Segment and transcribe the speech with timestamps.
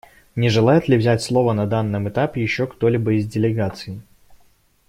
[0.35, 4.01] Не желает ли взять слово на данном этапе еще кто-либо из делегаций?